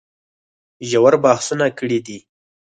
[0.89, 2.17] ژور بحثونه کړي دي